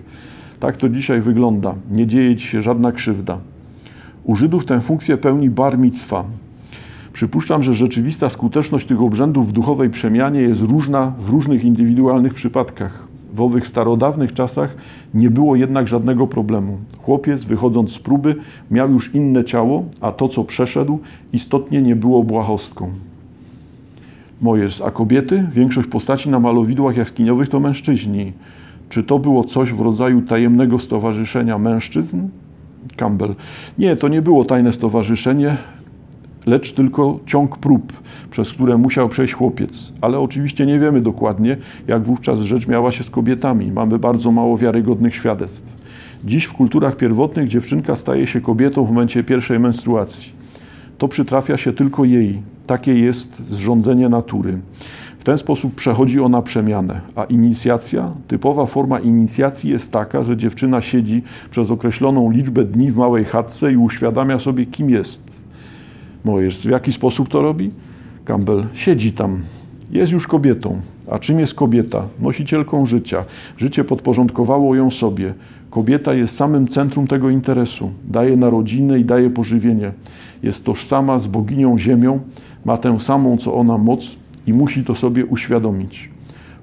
[0.59, 1.75] Tak to dzisiaj wygląda.
[1.91, 3.37] Nie dzieje ci się żadna krzywda.
[4.23, 6.23] U Żydów tę funkcję pełni bar mitzwa.
[7.13, 13.06] Przypuszczam, że rzeczywista skuteczność tych obrzędów w duchowej przemianie jest różna w różnych indywidualnych przypadkach.
[13.33, 14.75] W owych starodawnych czasach
[15.13, 16.77] nie było jednak żadnego problemu.
[16.97, 18.35] Chłopiec, wychodząc z próby,
[18.71, 20.99] miał już inne ciało, a to, co przeszedł,
[21.33, 22.89] istotnie nie było błahostką.
[24.41, 25.47] Mojers, a kobiety?
[25.51, 28.33] Większość postaci na malowidłach jaskiniowych to mężczyźni.
[28.89, 32.27] Czy to było coś w rodzaju tajemnego stowarzyszenia mężczyzn?
[32.95, 33.35] Campbell.
[33.77, 35.57] Nie, to nie było tajne stowarzyszenie,
[36.47, 37.93] lecz tylko ciąg prób,
[38.31, 39.91] przez które musiał przejść chłopiec.
[40.01, 41.57] Ale oczywiście nie wiemy dokładnie,
[41.87, 43.71] jak wówczas rzecz miała się z kobietami.
[43.71, 45.77] Mamy bardzo mało wiarygodnych świadectw.
[46.25, 50.31] Dziś w kulturach pierwotnych dziewczynka staje się kobietą w momencie pierwszej menstruacji.
[50.97, 52.41] To przytrafia się tylko jej.
[52.67, 54.57] Takie jest zrządzenie natury.
[55.19, 57.01] W ten sposób przechodzi ona przemianę.
[57.15, 62.97] A inicjacja, typowa forma inicjacji jest taka, że dziewczyna siedzi przez określoną liczbę dni w
[62.97, 65.36] małej chatce i uświadamia sobie, kim jest.
[66.27, 67.71] Mojesz, w jaki sposób to robi?
[68.25, 69.41] Campbell siedzi tam,
[69.91, 70.81] jest już kobietą.
[71.11, 72.07] A czym jest kobieta?
[72.19, 73.25] Nosicielką życia.
[73.57, 75.33] Życie podporządkowało ją sobie.
[75.69, 77.91] Kobieta jest samym centrum tego interesu.
[78.03, 79.91] Daje narodzinę i daje pożywienie.
[80.43, 82.19] Jest tożsama z boginią ziemią,
[82.65, 84.15] ma tę samą co ona moc
[84.47, 86.09] i musi to sobie uświadomić.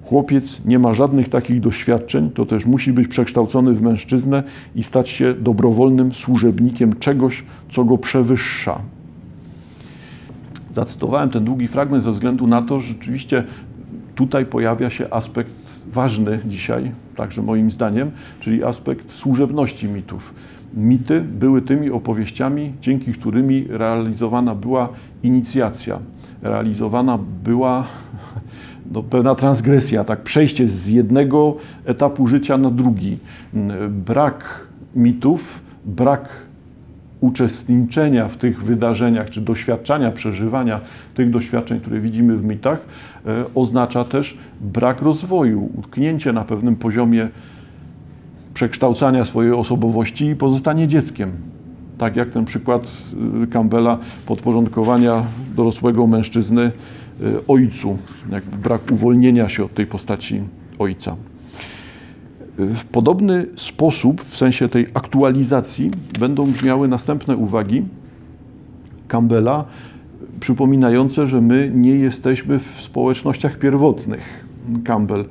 [0.03, 4.43] Chłopiec nie ma żadnych takich doświadczeń, to też musi być przekształcony w mężczyznę
[4.77, 8.81] i stać się dobrowolnym służebnikiem czegoś, co go przewyższa.
[10.75, 13.45] Zacytowałem ten długi fragment ze względu na to, że rzeczywiście
[14.15, 15.53] tutaj pojawia się aspekt
[15.93, 18.11] ważny dzisiaj, także moim zdaniem,
[18.41, 20.35] czyli aspekt służebności mitów.
[20.75, 24.89] Mity były tymi opowieściami, dzięki którymi realizowana była
[25.23, 25.99] inicjacja,
[26.43, 27.87] realizowana była
[28.93, 33.19] no, pewna transgresja, tak przejście z jednego etapu życia na drugi.
[33.89, 36.44] Brak mitów, brak
[37.25, 40.81] uczestniczenia w tych wydarzeniach, czy doświadczania, przeżywania
[41.15, 42.79] tych doświadczeń, które widzimy w mitach,
[43.27, 47.29] e, oznacza też brak rozwoju, utknięcie na pewnym poziomie
[48.55, 51.33] przekształcania swojej osobowości i pozostanie dzieckiem.
[51.99, 52.83] Tak jak ten przykład
[53.43, 55.25] e, Campbella podporządkowania
[55.57, 56.71] dorosłego mężczyzny e,
[57.49, 57.99] ojcu,
[58.33, 60.43] jak brak uwolnienia się od tej postaci
[60.79, 61.17] ojca.
[62.59, 65.91] W podobny sposób, w sensie tej aktualizacji,
[66.21, 67.83] będą brzmiały następne uwagi
[69.09, 69.65] Campbella,
[70.41, 74.45] przypominające, że my nie jesteśmy w społecznościach pierwotnych.
[74.85, 75.25] Campbell.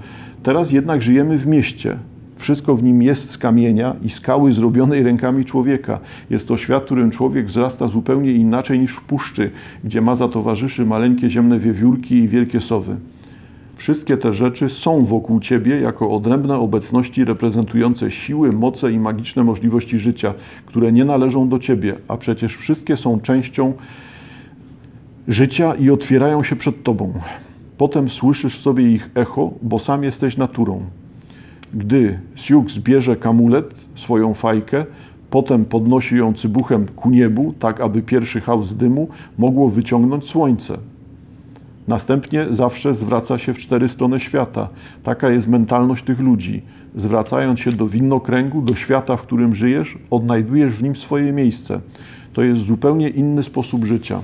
[0.44, 1.98] Teraz jednak żyjemy w mieście.
[2.38, 6.00] Wszystko w nim jest z kamienia i skały zrobionej rękami człowieka.
[6.30, 9.52] Jest to świat, w którym człowiek wzrasta zupełnie inaczej niż w puszczy,
[9.84, 12.96] gdzie ma za towarzyszy maleńkie ziemne wiewiórki i wielkie sowy.
[13.84, 20.00] Wszystkie te rzeczy są wokół Ciebie jako odrębne obecności reprezentujące siły, moce i magiczne możliwości
[20.00, 20.34] życia,
[20.66, 23.74] które nie należą do Ciebie, a przecież wszystkie są częścią
[25.28, 27.14] życia i otwierają się przed Tobą.
[27.78, 30.82] Potem słyszysz sobie ich echo, bo sam jesteś naturą.
[31.74, 34.86] Gdy Siuk zbierze kamulet, swoją fajkę,
[35.30, 40.93] potem podnosi ją cybuchem ku niebu, tak aby pierwszy chaos dymu mogło wyciągnąć słońce.
[41.88, 44.70] Następnie zawsze zwraca się w cztery strony świata.
[45.04, 46.62] Taka jest mentalność tych ludzi.
[46.96, 51.80] Zwracając się do winnokręgu, do świata, w którym żyjesz, odnajdujesz w nim swoje miejsce.
[52.34, 54.20] To jest zupełnie inny sposób życia.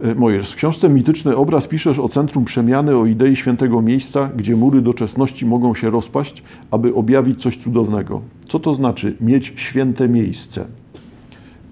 [0.00, 4.56] E, Mojers, w książce Mityczny obraz piszesz o centrum przemiany, o idei świętego miejsca, gdzie
[4.56, 8.20] mury doczesności mogą się rozpaść, aby objawić coś cudownego.
[8.48, 10.64] Co to znaczy mieć święte miejsce?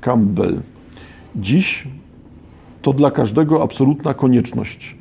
[0.01, 0.61] Campbell.
[1.37, 1.88] Dziś
[2.83, 4.97] to dla każdego absolutna konieczność.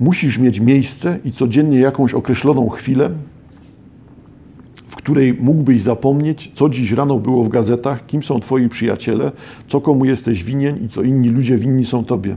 [0.00, 3.10] Musisz mieć miejsce i codziennie jakąś określoną chwilę,
[4.86, 9.32] w której mógłbyś zapomnieć, co dziś rano było w gazetach, kim są Twoi przyjaciele,
[9.68, 12.36] co komu jesteś winien i co inni ludzie winni są Tobie.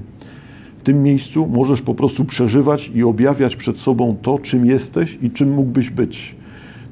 [0.78, 5.32] W tym miejscu możesz po prostu przeżywać i objawiać przed sobą to, czym jesteś i
[5.32, 6.36] czym mógłbyś być.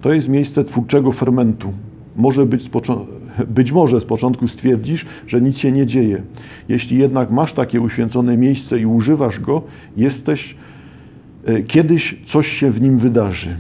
[0.02, 1.74] To jest miejsce twórczego fermentu.
[2.16, 2.64] Może być
[3.48, 6.22] być może z początku stwierdzisz, że nic się nie dzieje.
[6.70, 9.62] Jeśli jednak masz takie uświęcone miejsce i używasz go,
[9.98, 10.56] jesteś,
[11.46, 13.56] e, kiedyś coś się w nim wydarzy.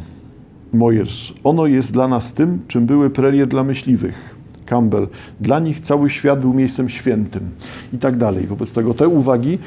[0.73, 4.35] Mojers, ono jest dla nas tym, czym były prerie dla myśliwych.
[4.65, 5.07] Campbell,
[5.41, 7.49] dla nich cały świat był miejscem świętym
[7.93, 8.47] i tak dalej.
[8.47, 9.59] Wobec tego te uwagi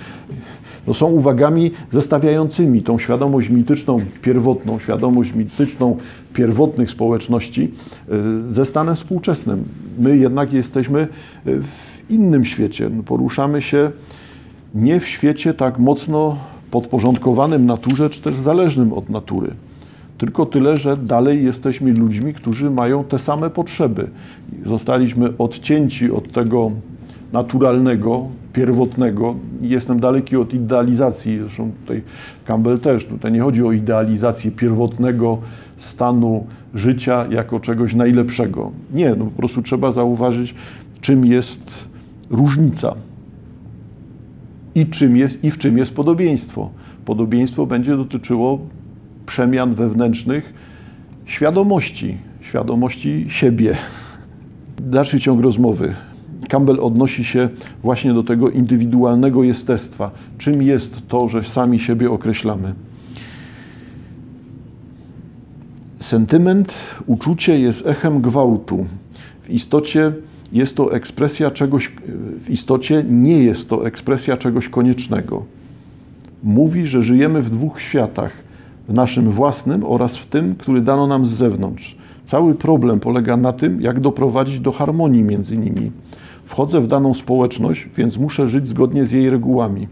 [0.89, 5.97] no, są uwagami zestawiającymi tą świadomość mityczną, pierwotną, świadomość mityczną
[6.35, 7.71] pierwotnych społeczności
[8.09, 9.65] e, ze stanem współczesnym.
[9.99, 11.07] My jednak jesteśmy e,
[11.45, 12.91] w innym świecie.
[12.97, 13.91] No, poruszamy się
[14.75, 16.37] nie w świecie tak mocno
[16.71, 19.51] podporządkowanym naturze, czy też zależnym od natury.
[20.19, 24.09] Tylko tyle, że dalej jesteśmy ludźmi, którzy mają te same potrzeby.
[24.67, 26.71] Zostaliśmy odcięci od tego
[27.33, 29.35] naturalnego, pierwotnego.
[29.61, 32.03] Jestem daleki od idealizacji, zresztą tutaj
[32.45, 35.39] Campbell też, tutaj nie chodzi o idealizację pierwotnego
[35.77, 38.71] stanu życia jako czegoś najlepszego.
[38.93, 40.55] Nie, no po prostu trzeba zauważyć,
[41.01, 41.89] czym jest
[42.31, 42.95] różnica
[44.75, 46.71] i, czym jest, i w czym jest podobieństwo.
[47.05, 48.59] Podobieństwo będzie dotyczyło
[49.27, 50.55] przemian wewnętrznych
[51.25, 53.77] świadomości, świadomości siebie.
[54.83, 55.95] Dalszy ciąg rozmowy.
[56.49, 57.49] Campbell odnosi się
[57.83, 60.11] właśnie do tego indywidualnego jestestwa.
[60.39, 62.75] Czym jest to, że sami siebie określamy?
[66.01, 66.75] Sentyment,
[67.07, 68.87] uczucie jest echem gwałtu.
[69.43, 70.13] W istocie
[70.53, 71.93] jest to ekspresja czegoś,
[72.41, 75.45] w istocie nie jest to ekspresja czegoś koniecznego.
[76.43, 78.33] Mówi, że żyjemy w dwóch światach:
[78.89, 81.97] w naszym własnym oraz w tym, który dano nam z zewnątrz.
[82.25, 85.91] Cały problem polega na tym, jak doprowadzić do harmonii między nimi.
[86.49, 89.89] Wchodzę w daną społeczność, więc muszę żyć zgodnie z jej regułami.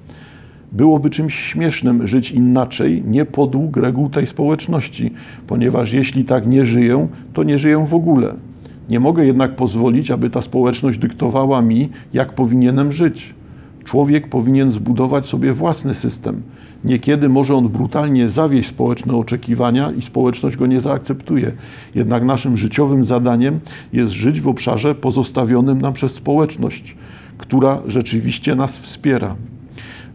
[0.73, 5.12] Byłoby czymś śmiesznym żyć inaczej, nie podług reguł tej społeczności,
[5.47, 8.35] ponieważ jeśli tak nie żyję, to nie żyję w ogóle.
[8.90, 13.35] Nie mogę jednak pozwolić, aby ta społeczność dyktowała mi, jak powinienem żyć.
[13.85, 16.42] Człowiek powinien zbudować sobie własny system.
[16.85, 21.53] Niekiedy może on brutalnie zawieść społeczne oczekiwania i społeczność go nie zaakceptuje.
[21.95, 23.61] Jednak naszym życiowym zadaniem
[23.93, 26.97] jest żyć w obszarze pozostawionym nam przez społeczność,
[27.39, 29.37] która rzeczywiście nas wspiera.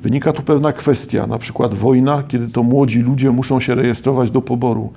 [0.04, 4.42] Wynika tu pewna kwestia, na przykład wojna, kiedy to młodzi ludzie muszą się rejestrować do
[4.42, 4.90] poboru.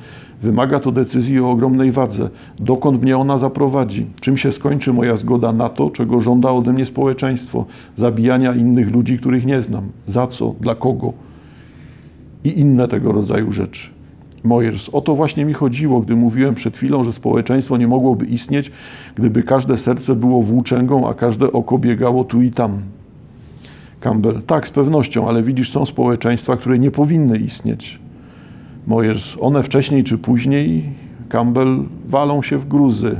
[0.42, 2.28] Wymaga to decyzji o ogromnej wadze.
[2.58, 4.06] Dokąd mnie ona zaprowadzi?
[4.20, 7.64] Czym się skończy moja zgoda na to, czego żąda ode mnie społeczeństwo?
[7.96, 9.88] Zabijania innych ludzi, których nie znam.
[10.06, 10.54] Za co?
[10.60, 11.12] Dla kogo?
[12.44, 13.90] I inne tego rodzaju rzeczy.
[14.44, 18.72] Mojers, o to właśnie mi chodziło, gdy mówiłem przed chwilą, że społeczeństwo nie mogłoby istnieć,
[19.14, 22.80] gdyby każde serce było włóczęgą, a każde oko biegało tu i tam.
[24.00, 27.98] Campbell, tak, z pewnością, ale widzisz, są społeczeństwa, które nie powinny istnieć.
[28.86, 30.84] Mojers, one wcześniej czy później,
[31.28, 33.16] Campbell, walą się w gruzy.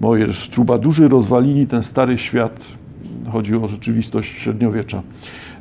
[0.00, 2.60] Mojers, trubadurzy rozwalili ten stary świat.
[3.28, 5.02] Chodzi o rzeczywistość średniowiecza.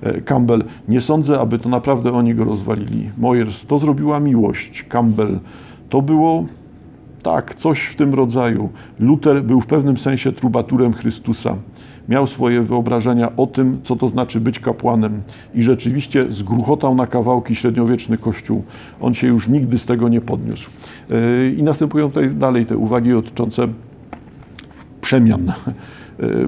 [0.05, 3.09] E, Campbell, nie sądzę, aby to naprawdę oni go rozwalili.
[3.17, 4.85] Mojers, to zrobiła miłość.
[4.89, 5.39] Campbell,
[5.89, 6.45] to było
[7.23, 8.69] tak, coś w tym rodzaju.
[8.99, 11.55] Luther był w pewnym sensie trubaturem Chrystusa
[12.09, 15.21] miał swoje wyobrażenia o tym, co to znaczy być kapłanem
[15.53, 18.63] i rzeczywiście zgruchotał na kawałki średniowieczny kościół.
[19.01, 20.69] On się już nigdy z tego nie podniósł.
[21.11, 23.67] E, I następują tutaj dalej te uwagi dotyczące
[25.01, 25.53] przemian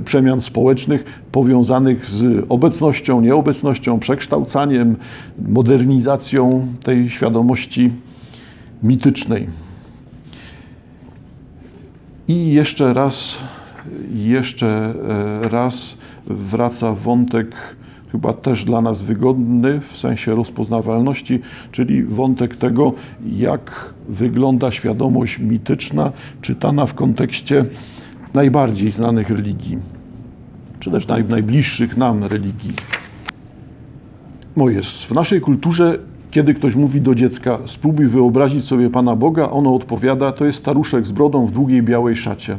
[0.05, 4.95] przemian społecznych powiązanych z obecnością, nieobecnością, przekształcaniem,
[5.47, 7.91] modernizacją tej świadomości
[8.83, 9.47] mitycznej.
[12.27, 13.37] I jeszcze raz
[14.13, 14.93] jeszcze
[15.43, 15.95] e, raz
[16.27, 17.55] wraca wątek
[18.11, 21.39] chyba też dla nas wygodny w sensie rozpoznawalności,
[21.71, 22.93] czyli wątek tego,
[23.31, 27.65] jak wygląda świadomość mityczna, czytana w kontekście
[28.33, 29.77] najbardziej znanych religii,
[30.79, 32.73] czy też naj, najbliższych nam religii.
[34.55, 35.99] Mojers, w naszej kulturze,
[36.31, 41.05] kiedy ktoś mówi do dziecka, spróbuj wyobrazić sobie Pana Boga, ono odpowiada, to jest staruszek
[41.05, 42.57] z brodą w długiej białej szacie.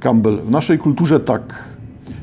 [0.00, 0.38] Campbell.
[0.38, 1.64] W naszej kulturze tak,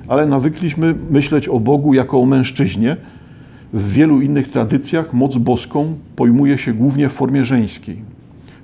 [0.07, 2.97] ale nawykliśmy myśleć o Bogu jako o mężczyźnie.
[3.73, 8.01] W wielu innych tradycjach moc boską pojmuje się głównie w formie żeńskiej.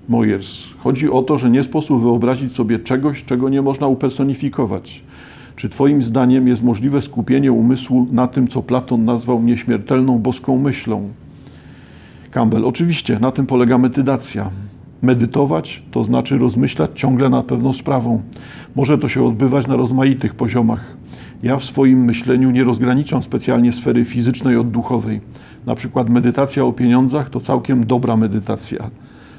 [0.10, 0.64] Mojers.
[0.78, 5.04] Chodzi o to, że nie sposób wyobrazić sobie czegoś, czego nie można upersonifikować.
[5.56, 11.10] Czy Twoim zdaniem jest możliwe skupienie umysłu na tym, co Platon nazwał nieśmiertelną boską myślą?
[12.32, 12.66] Campbell.
[12.66, 14.50] Oczywiście, na tym polega medytacja.
[15.02, 18.22] Medytować to znaczy rozmyślać ciągle nad pewną sprawą.
[18.76, 20.98] Może to się odbywać na rozmaitych poziomach.
[21.44, 25.22] Ja w swoim myśleniu nie rozgraniczam specjalnie sfery fizycznej od duchowej.
[25.66, 28.90] Na przykład medytacja o pieniądzach to całkiem dobra medytacja.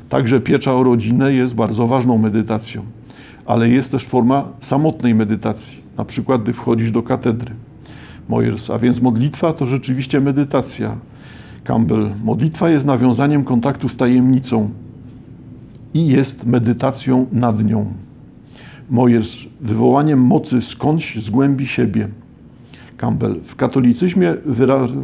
[0.08, 2.82] Także piecza o rodzinę jest bardzo ważną medytacją.
[3.46, 7.54] Ale jest też forma samotnej medytacji, na przykład gdy wchodzisz do katedry.
[8.28, 10.96] Mojers, a więc modlitwa to rzeczywiście medytacja.
[11.64, 14.70] Campbell, modlitwa jest nawiązaniem kontaktu z tajemnicą,
[15.94, 17.86] i jest medytacją nad nią.
[18.90, 22.08] Mojers, wywołaniem mocy skądś z głębi siebie.
[22.98, 23.40] Campbell.
[23.44, 24.34] W katolicyzmie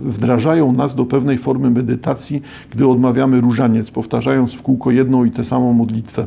[0.05, 5.45] wdrażają nas do pewnej formy medytacji, gdy odmawiamy różaniec, powtarzając w kółko jedną i tę
[5.45, 6.27] samą modlitwę.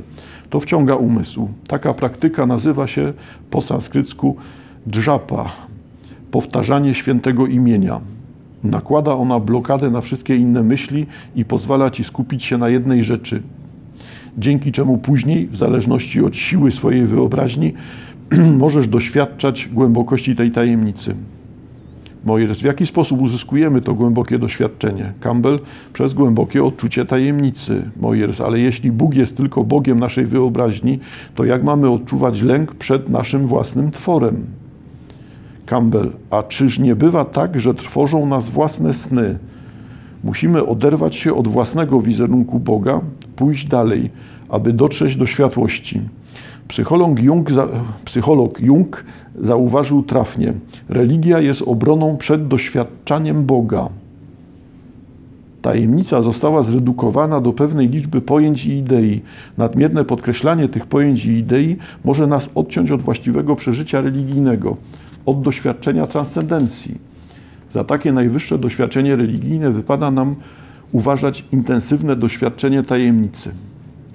[0.50, 1.48] To wciąga umysł.
[1.68, 3.14] Taka praktyka nazywa się
[3.50, 4.36] po sanskrycku
[4.90, 5.46] dżapa,
[6.32, 8.00] powtarzanie świętego imienia.
[8.64, 13.42] Nakłada ona blokadę na wszystkie inne myśli i pozwala ci skupić się na jednej rzeczy
[14.38, 17.74] dzięki czemu później, w zależności od siły swojej wyobraźni,
[18.64, 21.16] możesz doświadczać głębokości tej tajemnicy.
[22.28, 25.14] Mojers, w jaki sposób uzyskujemy to głębokie doświadczenie?
[25.20, 25.60] Campbell,
[25.94, 27.90] przez głębokie odczucie tajemnicy.
[28.00, 31.00] Mojers, ale jeśli Bóg jest tylko Bogiem naszej wyobraźni,
[31.36, 34.46] to jak mamy odczuwać lęk przed naszym własnym tworem?
[35.66, 39.38] Campbell, a czyż nie bywa tak, że trwożą nas własne sny?
[40.24, 43.02] Musimy oderwać się od własnego wizerunku Boga,
[43.36, 44.10] pójść dalej,
[44.50, 46.02] aby dotrzeć do światłości.
[46.68, 47.50] Psycholog Jung,
[48.06, 49.04] psycholog Jung
[49.42, 50.54] zauważył trafnie:
[50.90, 53.90] religia jest obroną przed doświadczaniem Boga.
[55.62, 59.22] Tajemnica została zredukowana do pewnej liczby pojęć i idei.
[59.58, 64.78] Nadmierne podkreślanie tych pojęć i idei może nas odciąć od właściwego przeżycia religijnego,
[65.26, 66.98] od doświadczenia transcendencji.
[67.72, 70.36] Za takie najwyższe doświadczenie religijne wypada nam
[70.92, 73.52] uważać intensywne doświadczenie tajemnicy.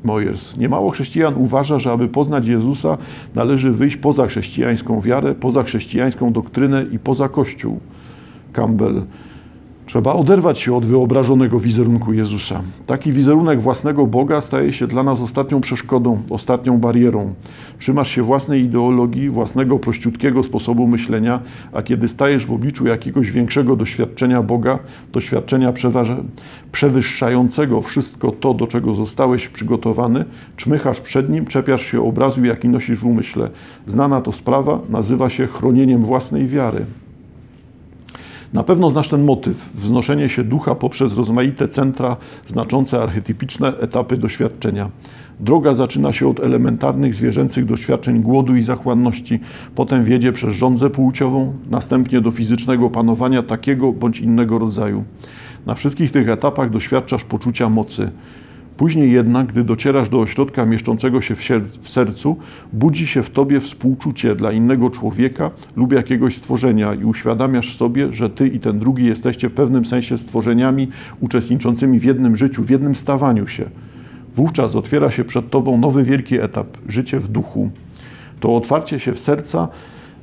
[0.04, 0.56] Mojers.
[0.56, 2.98] Niemało chrześcijan uważa, że aby poznać Jezusa,
[3.34, 7.80] należy wyjść poza chrześcijańską wiarę, poza chrześcijańską doktrynę i poza Kościół.
[8.52, 9.02] Campbell.
[9.86, 12.62] Trzeba oderwać się od wyobrażonego wizerunku Jezusa.
[12.86, 17.34] Taki wizerunek własnego Boga staje się dla nas ostatnią przeszkodą, ostatnią barierą.
[17.78, 21.40] Trzymasz się własnej ideologii, własnego prościutkiego sposobu myślenia,
[21.72, 24.78] a kiedy stajesz w obliczu jakiegoś większego doświadczenia Boga,
[25.12, 25.72] doświadczenia
[26.72, 30.24] przewyższającego wszystko to, do czego zostałeś przygotowany,
[30.56, 33.50] czmychasz przed nim, czepiasz się obrazu, jaki nosisz w umyśle.
[33.86, 36.84] Znana to sprawa nazywa się chronieniem własnej wiary.
[38.52, 42.16] Na pewno znasz ten motyw, wznoszenie się ducha poprzez rozmaite centra
[42.48, 44.90] znaczące archetypiczne etapy doświadczenia.
[45.40, 49.40] Droga zaczyna się od elementarnych zwierzęcych doświadczeń głodu i zachłanności,
[49.74, 55.04] potem wiedzie przez rządzę płciową, następnie do fizycznego panowania takiego bądź innego rodzaju.
[55.66, 58.10] Na wszystkich tych etapach doświadczasz poczucia mocy.
[58.76, 61.34] Później jednak, gdy docierasz do ośrodka mieszczącego się
[61.82, 62.36] w sercu,
[62.72, 68.30] budzi się w tobie współczucie dla innego człowieka lub jakiegoś stworzenia i uświadamiasz sobie, że
[68.30, 70.88] ty i ten drugi jesteście w pewnym sensie stworzeniami
[71.20, 73.64] uczestniczącymi w jednym życiu, w jednym stawaniu się.
[74.36, 77.70] Wówczas otwiera się przed tobą nowy wielki etap życie w duchu.
[78.40, 79.68] To otwarcie się w serca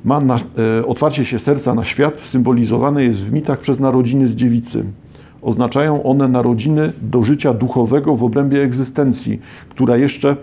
[0.04, 0.36] ma na,
[0.78, 4.84] e, otwarcie się serca na świat symbolizowane jest w mitach przez narodziny z dziewicy.
[5.42, 10.36] Oznaczają one narodziny do życia duchowego w obrębie egzystencji, która jeszcze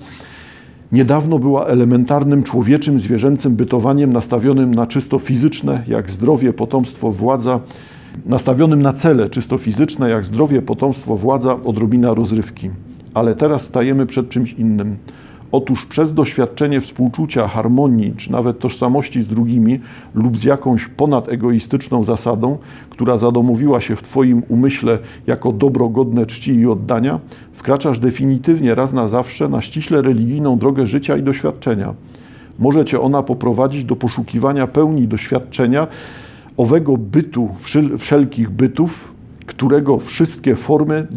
[0.91, 7.59] niedawno była elementarnym człowieczym, zwierzęcym bytowaniem nastawionym na czysto fizyczne, jak zdrowie, potomstwo, władza,
[8.25, 12.69] nastawionym na cele czysto fizyczne, jak zdrowie, potomstwo, władza, odrobina rozrywki.
[13.13, 14.97] Ale teraz stajemy przed czymś innym.
[15.51, 19.79] Otóż przez doświadczenie współczucia, harmonii, czy nawet tożsamości z drugimi
[20.15, 22.57] lub z jakąś ponadegoistyczną zasadą,
[22.89, 27.19] która zadomowiła się w Twoim umyśle jako dobro godne czci i oddania,
[27.53, 31.93] wkraczasz definitywnie raz na zawsze na ściśle religijną drogę życia i doświadczenia.
[32.59, 35.87] Może Cię ona poprowadzić do poszukiwania pełni doświadczenia
[36.57, 37.49] owego bytu,
[37.97, 39.16] wszelkich bytów,
[39.47, 41.07] którego wszystkie formy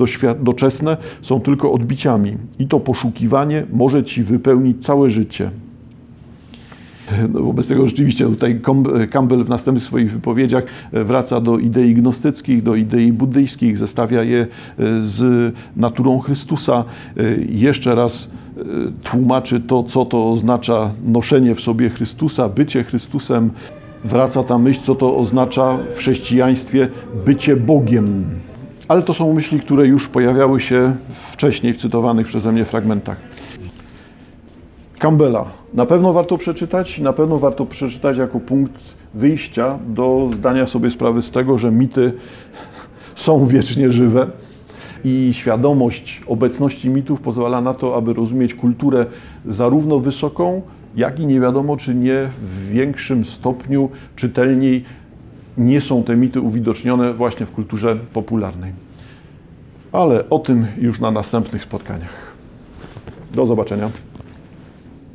[0.40, 2.36] doczesne są tylko odbiciami.
[2.58, 5.50] I to poszukiwanie może ci wypełnić całe życie.
[7.32, 8.60] No, wobec tego rzeczywiście tutaj
[9.10, 14.40] Campbell w następnych swoich wypowiedziach e, wraca do idei gnostyckich, do idei buddyjskich, zestawia je
[14.40, 14.46] e,
[15.00, 16.84] z naturą Chrystusa.
[17.16, 18.28] E, jeszcze raz
[19.02, 23.50] tłumaczy to, co to oznacza noszenie w sobie Chrystusa, bycie Chrystusem
[24.04, 26.88] wraca ta myśl, co to oznacza w chrześcijaństwie
[27.26, 28.24] bycie Bogiem.
[28.88, 30.96] Ale to są myśli, które już pojawiały się
[31.32, 33.16] wcześniej w cytowanych przeze mnie fragmentach.
[34.98, 35.44] Campbella.
[35.74, 41.22] Na pewno warto przeczytać, na pewno warto przeczytać jako punkt wyjścia do zdania sobie sprawy
[41.22, 42.12] z tego, że mity
[43.14, 44.26] są wiecznie żywe
[45.04, 49.06] i świadomość obecności mitów pozwala na to, aby rozumieć kulturę
[49.46, 50.62] zarówno wysoką,
[50.96, 54.84] jak i nie wiadomo, czy nie w większym stopniu czytelniej
[55.58, 58.72] nie są te mity uwidocznione właśnie w kulturze popularnej.
[59.92, 62.32] Ale o tym już na następnych spotkaniach.
[63.34, 63.90] Do zobaczenia.